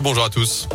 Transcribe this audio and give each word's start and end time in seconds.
Bonjour 0.00 0.24
à 0.24 0.30
tous. 0.30 0.68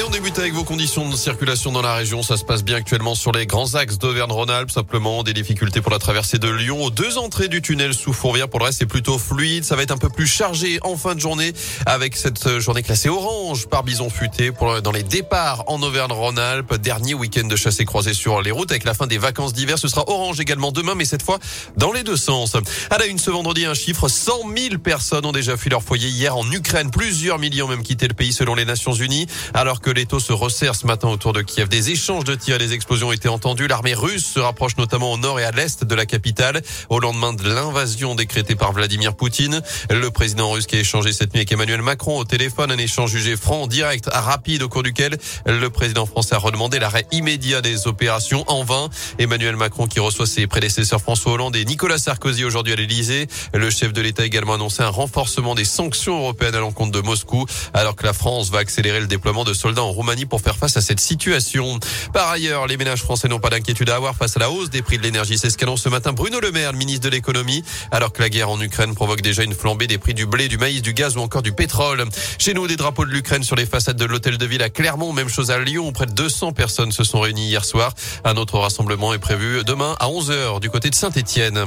Et 0.00 0.02
on 0.02 0.08
débute 0.08 0.38
avec 0.38 0.54
vos 0.54 0.64
conditions 0.64 1.06
de 1.10 1.14
circulation 1.14 1.72
dans 1.72 1.82
la 1.82 1.94
région. 1.94 2.22
Ça 2.22 2.38
se 2.38 2.44
passe 2.44 2.64
bien 2.64 2.76
actuellement 2.76 3.14
sur 3.14 3.32
les 3.32 3.44
grands 3.44 3.74
axes 3.74 3.98
d'Auvergne-Rhône-Alpes. 3.98 4.70
Simplement 4.70 5.22
des 5.22 5.34
difficultés 5.34 5.82
pour 5.82 5.92
la 5.92 5.98
traversée 5.98 6.38
de 6.38 6.48
Lyon 6.48 6.82
aux 6.82 6.90
deux 6.90 7.18
entrées 7.18 7.48
du 7.48 7.60
tunnel 7.60 7.92
sous 7.92 8.14
Fourvière. 8.14 8.48
Pour 8.48 8.60
le 8.60 8.64
reste, 8.64 8.78
c'est 8.78 8.86
plutôt 8.86 9.18
fluide. 9.18 9.62
Ça 9.62 9.76
va 9.76 9.82
être 9.82 9.90
un 9.90 9.98
peu 9.98 10.08
plus 10.08 10.26
chargé 10.26 10.78
en 10.84 10.96
fin 10.96 11.14
de 11.14 11.20
journée 11.20 11.52
avec 11.84 12.16
cette 12.16 12.60
journée 12.60 12.82
classée 12.82 13.10
orange 13.10 13.66
par 13.66 13.84
Bison 13.84 14.08
Futé 14.08 14.52
pour 14.52 14.80
dans 14.80 14.90
les 14.90 15.02
départs 15.02 15.64
en 15.66 15.82
Auvergne-Rhône-Alpes. 15.82 16.76
Dernier 16.76 17.12
week-end 17.12 17.46
de 17.46 17.56
chasse 17.56 17.78
et 17.80 17.84
croisée 17.84 18.14
sur 18.14 18.40
les 18.40 18.52
routes 18.52 18.70
avec 18.70 18.84
la 18.84 18.94
fin 18.94 19.06
des 19.06 19.18
vacances 19.18 19.52
d'hiver. 19.52 19.78
Ce 19.78 19.88
sera 19.88 20.08
orange 20.08 20.40
également 20.40 20.72
demain, 20.72 20.94
mais 20.94 21.04
cette 21.04 21.22
fois 21.22 21.38
dans 21.76 21.92
les 21.92 22.04
deux 22.04 22.16
sens. 22.16 22.56
À 22.88 22.96
la 22.96 23.04
une 23.04 23.18
ce 23.18 23.30
vendredi, 23.30 23.66
un 23.66 23.74
chiffre 23.74 24.08
100 24.08 24.32
000 24.56 24.78
personnes 24.78 25.26
ont 25.26 25.32
déjà 25.32 25.58
fui 25.58 25.68
leur 25.68 25.82
foyer 25.82 26.08
hier 26.08 26.38
en 26.38 26.50
Ukraine. 26.50 26.90
Plusieurs 26.90 27.38
millions 27.38 27.66
ont 27.66 27.68
même 27.68 27.82
quitté 27.82 28.08
le 28.08 28.14
pays 28.14 28.32
selon 28.32 28.54
les 28.54 28.64
Nations 28.64 28.94
Unies. 28.94 29.26
Alors 29.52 29.82
que 29.82 29.89
les 29.92 30.06
taux 30.06 30.20
se 30.20 30.32
resserrent 30.32 30.74
ce 30.74 30.86
matin 30.86 31.08
autour 31.08 31.32
de 31.32 31.42
Kiev. 31.42 31.68
Des 31.68 31.90
échanges 31.90 32.24
de 32.24 32.34
tirs 32.34 32.56
et 32.56 32.58
des 32.58 32.72
explosions 32.72 33.08
ont 33.08 33.12
été 33.12 33.28
entendus. 33.28 33.66
L'armée 33.66 33.94
russe 33.94 34.24
se 34.24 34.38
rapproche 34.38 34.76
notamment 34.76 35.12
au 35.12 35.18
nord 35.18 35.40
et 35.40 35.44
à 35.44 35.50
l'est 35.50 35.84
de 35.84 35.94
la 35.94 36.06
capitale 36.06 36.62
au 36.88 37.00
lendemain 37.00 37.32
de 37.32 37.48
l'invasion 37.48 38.14
décrétée 38.14 38.54
par 38.54 38.72
Vladimir 38.72 39.14
Poutine. 39.14 39.62
Le 39.90 40.10
président 40.10 40.50
russe 40.50 40.66
qui 40.66 40.76
a 40.76 40.80
échangé 40.80 41.12
cette 41.12 41.32
nuit 41.32 41.40
avec 41.40 41.52
Emmanuel 41.52 41.82
Macron 41.82 42.18
au 42.18 42.24
téléphone, 42.24 42.70
un 42.70 42.78
échange 42.78 43.10
jugé 43.10 43.36
franc, 43.36 43.66
direct, 43.66 44.08
rapide, 44.12 44.62
au 44.62 44.68
cours 44.68 44.82
duquel 44.82 45.16
le 45.46 45.70
président 45.70 46.06
français 46.06 46.34
a 46.34 46.38
redemandé 46.38 46.78
l'arrêt 46.78 47.06
immédiat 47.12 47.60
des 47.60 47.86
opérations 47.86 48.44
en 48.48 48.64
vain. 48.64 48.88
Emmanuel 49.18 49.56
Macron 49.56 49.86
qui 49.86 50.00
reçoit 50.00 50.26
ses 50.26 50.46
prédécesseurs 50.46 51.00
François 51.00 51.32
Hollande 51.32 51.56
et 51.56 51.64
Nicolas 51.64 51.98
Sarkozy 51.98 52.44
aujourd'hui 52.44 52.74
à 52.74 52.76
l'Elysée. 52.76 53.26
Le 53.54 53.70
chef 53.70 53.92
de 53.92 54.00
l'État 54.00 54.22
a 54.22 54.26
également 54.26 54.54
annoncé 54.54 54.82
un 54.82 54.88
renforcement 54.88 55.54
des 55.54 55.64
sanctions 55.64 56.18
européennes 56.18 56.54
à 56.54 56.60
l'encontre 56.60 56.92
de 56.92 57.00
Moscou, 57.00 57.46
alors 57.74 57.96
que 57.96 58.04
la 58.04 58.12
France 58.12 58.50
va 58.50 58.58
accélérer 58.58 59.00
le 59.00 59.06
déploiement 59.06 59.44
de 59.44 59.54
soldats 59.54 59.69
en 59.78 59.90
Roumanie 59.90 60.26
pour 60.26 60.40
faire 60.40 60.56
face 60.56 60.76
à 60.76 60.80
cette 60.80 61.00
situation. 61.00 61.78
Par 62.12 62.28
ailleurs, 62.30 62.66
les 62.66 62.76
ménages 62.76 63.02
français 63.02 63.28
n'ont 63.28 63.38
pas 63.38 63.50
d'inquiétude 63.50 63.90
à 63.90 63.96
avoir 63.96 64.14
face 64.14 64.36
à 64.36 64.40
la 64.40 64.50
hausse 64.50 64.70
des 64.70 64.82
prix 64.82 64.98
de 64.98 65.02
l'énergie. 65.02 65.38
C'est 65.38 65.50
ce 65.50 65.58
qu'annonce 65.58 65.82
ce 65.82 65.88
matin 65.88 66.12
Bruno 66.12 66.40
Le 66.40 66.50
Maire, 66.52 66.72
le 66.72 66.78
ministre 66.78 67.04
de 67.04 67.10
l'économie, 67.10 67.64
alors 67.90 68.12
que 68.12 68.22
la 68.22 68.28
guerre 68.28 68.50
en 68.50 68.60
Ukraine 68.60 68.94
provoque 68.94 69.22
déjà 69.22 69.42
une 69.42 69.54
flambée 69.54 69.86
des 69.86 69.98
prix 69.98 70.14
du 70.14 70.26
blé, 70.26 70.48
du 70.48 70.58
maïs, 70.58 70.82
du 70.82 70.94
gaz 70.94 71.16
ou 71.16 71.20
encore 71.20 71.42
du 71.42 71.52
pétrole. 71.52 72.04
Chez 72.38 72.54
nous, 72.54 72.66
des 72.66 72.76
drapeaux 72.76 73.04
de 73.04 73.10
l'Ukraine 73.10 73.42
sur 73.42 73.56
les 73.56 73.66
façades 73.66 73.96
de 73.96 74.04
l'hôtel 74.04 74.38
de 74.38 74.46
ville 74.46 74.62
à 74.62 74.70
Clermont, 74.70 75.12
même 75.12 75.28
chose 75.28 75.50
à 75.50 75.58
Lyon, 75.58 75.88
où 75.88 75.92
près 75.92 76.06
de 76.06 76.12
200 76.12 76.52
personnes 76.52 76.92
se 76.92 77.04
sont 77.04 77.20
réunies 77.20 77.48
hier 77.48 77.64
soir. 77.64 77.94
Un 78.24 78.36
autre 78.36 78.58
rassemblement 78.58 79.14
est 79.14 79.18
prévu 79.18 79.64
demain 79.64 79.96
à 80.00 80.08
11h 80.08 80.60
du 80.60 80.70
côté 80.70 80.90
de 80.90 80.94
Saint-Étienne. 80.94 81.66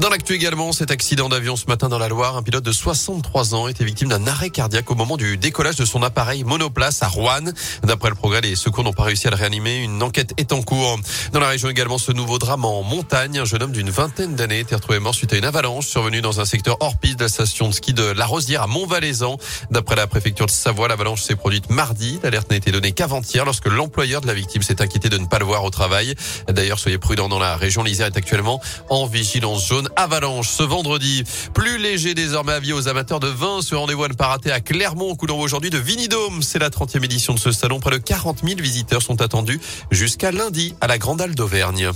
Dans 0.00 0.08
l'actu 0.08 0.32
également, 0.32 0.72
cet 0.72 0.90
accident 0.90 1.28
d'avion 1.28 1.56
ce 1.56 1.66
matin 1.66 1.90
dans 1.90 1.98
la 1.98 2.08
Loire, 2.08 2.38
un 2.38 2.42
pilote 2.42 2.64
de 2.64 2.72
63 2.72 3.54
ans 3.54 3.68
était 3.68 3.84
victime 3.84 4.08
d'un 4.08 4.26
arrêt 4.26 4.48
cardiaque 4.48 4.90
au 4.90 4.94
moment 4.94 5.18
du 5.18 5.36
décollage 5.36 5.76
de 5.76 5.84
son 5.84 6.02
appareil 6.02 6.42
monoplace 6.42 7.02
à 7.02 7.08
Rouen. 7.08 7.52
D'après 7.82 8.08
le 8.08 8.14
progrès, 8.14 8.40
les 8.40 8.56
secours 8.56 8.82
n'ont 8.82 8.94
pas 8.94 9.02
réussi 9.02 9.26
à 9.26 9.30
le 9.30 9.36
réanimer. 9.36 9.76
Une 9.76 10.02
enquête 10.02 10.32
est 10.38 10.54
en 10.54 10.62
cours. 10.62 10.98
Dans 11.34 11.40
la 11.40 11.48
région 11.48 11.68
également, 11.68 11.98
ce 11.98 12.12
nouveau 12.12 12.38
drame 12.38 12.64
en 12.64 12.82
montagne. 12.82 13.40
Un 13.40 13.44
jeune 13.44 13.62
homme 13.62 13.72
d'une 13.72 13.90
vingtaine 13.90 14.36
d'années 14.36 14.60
était 14.60 14.74
retrouvé 14.74 15.00
mort 15.00 15.14
suite 15.14 15.34
à 15.34 15.36
une 15.36 15.44
avalanche 15.44 15.86
survenue 15.86 16.22
dans 16.22 16.40
un 16.40 16.46
secteur 16.46 16.78
hors 16.80 16.96
piste 16.96 17.18
de 17.18 17.24
la 17.24 17.28
station 17.28 17.68
de 17.68 17.74
ski 17.74 17.92
de 17.92 18.04
La 18.04 18.24
Rosière 18.24 18.62
à 18.62 18.66
Montvalaisan. 18.66 19.36
D'après 19.70 19.96
la 19.96 20.06
préfecture 20.06 20.46
de 20.46 20.50
Savoie, 20.50 20.88
l'avalanche 20.88 21.20
s'est 21.20 21.36
produite 21.36 21.68
mardi. 21.68 22.18
L'alerte 22.22 22.48
n'a 22.48 22.56
été 22.56 22.72
donnée 22.72 22.92
qu'avant-hier 22.92 23.44
lorsque 23.44 23.66
l'employeur 23.66 24.22
de 24.22 24.28
la 24.28 24.34
victime 24.34 24.62
s'est 24.62 24.80
inquiété 24.80 25.10
de 25.10 25.18
ne 25.18 25.26
pas 25.26 25.38
le 25.38 25.44
voir 25.44 25.62
au 25.62 25.70
travail. 25.70 26.14
D'ailleurs, 26.48 26.78
soyez 26.78 26.96
prudents 26.96 27.28
dans 27.28 27.38
la 27.38 27.58
région. 27.58 27.82
L'Isère 27.82 28.06
est 28.06 28.16
actuellement 28.16 28.62
en 28.88 29.04
vigilance 29.04 29.68
jaune 29.68 29.89
avalanche 29.96 30.48
ce 30.48 30.62
vendredi. 30.62 31.24
Plus 31.54 31.78
léger 31.78 32.14
désormais 32.14 32.52
avis 32.52 32.72
aux 32.72 32.88
amateurs 32.88 33.20
de 33.20 33.28
vin. 33.28 33.60
Ce 33.62 33.74
rendez-vous 33.74 34.04
à 34.04 34.08
ne 34.08 34.14
pas 34.14 34.28
rater 34.28 34.50
à 34.52 34.60
Clermont. 34.60 35.16
D'envoi 35.20 35.44
aujourd'hui 35.44 35.70
de 35.70 35.78
Vinidome. 35.78 36.42
C'est 36.42 36.58
la 36.58 36.70
30e 36.70 37.04
édition 37.04 37.34
de 37.34 37.38
ce 37.38 37.52
salon. 37.52 37.80
Près 37.80 37.90
de 37.90 37.98
40 37.98 38.40
000 38.44 38.60
visiteurs 38.60 39.02
sont 39.02 39.20
attendus 39.22 39.60
jusqu'à 39.90 40.32
lundi 40.32 40.74
à 40.80 40.86
la 40.86 40.98
Grande 40.98 41.20
Halle 41.20 41.34
d'Auvergne. 41.34 41.90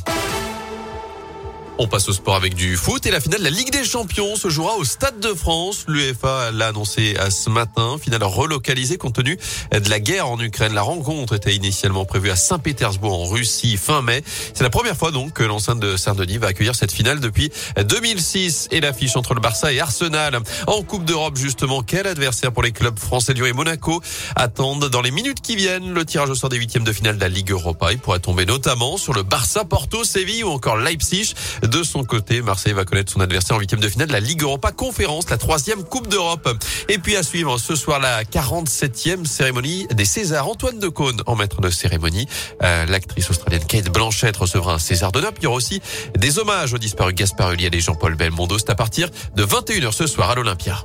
On 1.77 1.89
passe 1.89 2.09
au 2.09 2.13
sport 2.13 2.37
avec 2.37 2.55
du 2.55 2.77
foot 2.77 3.05
et 3.05 3.11
la 3.11 3.21
finale 3.21 3.41
de 3.41 3.45
la 3.45 3.51
Ligue 3.51 3.73
des 3.73 3.83
Champions 3.83 4.37
se 4.37 4.49
jouera 4.49 4.77
au 4.77 4.85
Stade 4.85 5.19
de 5.19 5.35
France. 5.35 5.87
L'UEFA 5.89 6.53
l'a 6.53 6.69
annoncé 6.69 7.17
ce 7.31 7.51
matin. 7.51 7.97
Finale 8.01 8.23
relocalisée 8.23 8.97
compte 8.97 9.17
tenu 9.17 9.37
de 9.73 9.91
la 9.91 9.99
guerre 9.99 10.29
en 10.29 10.39
Ukraine. 10.39 10.73
La 10.73 10.83
rencontre 10.83 11.35
était 11.35 11.53
initialement 11.53 12.05
prévue 12.05 12.31
à 12.31 12.37
Saint-Pétersbourg 12.37 13.23
en 13.23 13.27
Russie 13.27 13.77
fin 13.77 14.03
mai. 14.03 14.23
C'est 14.55 14.63
la 14.63 14.71
première 14.71 14.97
fois 14.97 15.11
donc 15.11 15.33
que 15.33 15.43
l'enceinte 15.43 15.81
de 15.81 15.97
Saint-Denis 15.97 16.39
va 16.39 16.47
accueillir 16.47 16.77
cette 16.77 16.93
finale 16.93 17.19
depuis 17.19 17.51
2006 17.77 18.69
et 18.71 18.81
l'affiche 18.81 19.17
entre 19.17 19.35
le 19.35 19.41
Barça 19.41 19.73
et 19.73 19.81
Arsenal. 19.81 20.39
En 20.69 20.83
Coupe 20.83 21.05
d'Europe 21.05 21.37
justement, 21.37 21.83
quel 21.83 22.07
adversaire 22.07 22.53
pour 22.53 22.63
les 22.63 22.71
clubs 22.71 23.01
français 23.01 23.35
Lyon 23.35 23.47
et 23.47 23.53
Monaco 23.53 24.01
attendent 24.37 24.89
dans 24.89 25.03
les 25.03 25.11
minutes 25.11 25.41
qui 25.41 25.57
viennent? 25.57 25.93
Le 25.93 26.05
tirage 26.05 26.31
au 26.31 26.37
sort 26.37 26.51
des 26.51 26.57
huitièmes 26.57 26.85
de 26.85 26.93
finale 26.93 27.17
de 27.17 27.21
la 27.21 27.29
Ligue 27.29 27.51
Europa. 27.51 27.91
Il 27.91 27.99
pourrait 27.99 28.21
tomber 28.21 28.47
notamment 28.47 28.97
sur 28.97 29.13
le 29.13 29.25
Barça, 29.25 29.65
Porto, 29.65 30.05
Séville 30.05 30.45
ou 30.45 30.51
encore 30.51 30.77
Leipzig. 30.77 31.35
De 31.65 31.83
son 31.83 32.05
côté, 32.05 32.43
Marseille 32.43 32.75
va 32.75 32.85
connaître 32.85 33.11
son 33.11 33.21
adversaire 33.21 33.57
en 33.57 33.59
huitième 33.59 33.81
de 33.81 33.89
finale 33.89 34.09
de 34.09 34.13
la 34.13 34.21
Ligue 34.21 34.43
Europa 34.43 34.71
Conférence, 34.71 35.31
la 35.31 35.39
troisième 35.39 35.83
Coupe 35.83 36.09
d'Europe. 36.09 36.47
Et 36.91 36.99
puis 36.99 37.17
à 37.17 37.23
suivre 37.23 37.57
ce 37.57 37.75
soir 37.75 38.01
la 38.01 38.23
47e 38.25 39.25
cérémonie 39.25 39.87
des 39.91 40.05
Césars. 40.05 40.47
Antoine 40.47 40.79
de 40.79 40.89
Caunes 40.89 41.23
en 41.25 41.37
maître 41.37 41.63
de 41.63 41.71
cérémonie. 41.71 42.29
Euh, 42.63 42.85
L'actrice 42.85 43.31
australienne 43.31 43.65
Kate 43.65 43.91
Blanchett 43.91 44.37
recevra 44.37 44.75
un 44.75 44.79
César 44.79 45.11
d'honneur. 45.11 45.33
Il 45.39 45.45
y 45.45 45.47
aura 45.47 45.57
aussi 45.57 45.81
des 46.19 46.39
hommages 46.39 46.75
aux 46.75 46.79
disparus 46.79 47.15
Gaspard 47.15 47.53
Ulliel 47.53 47.75
et 47.75 47.81
Jean-Paul 47.81 48.15
Belmondo. 48.15 48.59
C'est 48.59 48.71
à 48.71 48.75
partir 48.75 49.09
de 49.35 49.45
21h 49.45 49.93
ce 49.93 50.07
soir 50.07 50.31
à 50.31 50.35
l'Olympia. 50.35 50.85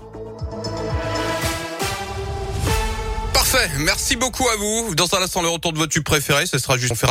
Parfait, 3.33 3.69
merci 3.79 4.15
beaucoup 4.15 4.47
à 4.47 4.55
vous. 4.57 4.93
Dans 4.95 5.13
un 5.15 5.23
instant, 5.23 5.41
le 5.41 5.49
retour 5.49 5.73
de 5.73 5.79
votre 5.79 5.91
tube 5.91 6.03
préféré, 6.03 6.45
ce 6.45 6.59
sera 6.59 6.77
juste... 6.77 6.93